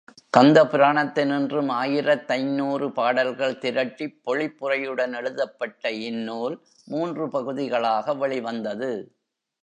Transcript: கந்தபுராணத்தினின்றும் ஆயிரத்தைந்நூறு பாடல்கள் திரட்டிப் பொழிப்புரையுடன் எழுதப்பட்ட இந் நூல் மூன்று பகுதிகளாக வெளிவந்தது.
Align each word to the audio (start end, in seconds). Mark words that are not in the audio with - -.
கந்தபுராணத்தினின்றும் 0.33 1.71
ஆயிரத்தைந்நூறு 1.73 2.87
பாடல்கள் 2.91 3.57
திரட்டிப் 3.57 4.17
பொழிப்புரையுடன் 4.25 5.13
எழுதப்பட்ட 5.15 5.91
இந் 5.99 6.23
நூல் 6.23 6.55
மூன்று 6.87 7.29
பகுதிகளாக 7.29 8.15
வெளிவந்தது. 8.15 8.91